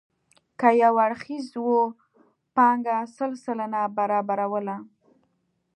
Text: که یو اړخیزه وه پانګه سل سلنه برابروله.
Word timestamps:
که 0.59 0.69
یو 0.83 0.93
اړخیزه 1.05 1.57
وه 1.65 1.81
پانګه 2.55 2.97
سل 3.15 3.31
سلنه 3.43 3.81
برابروله. 3.97 4.77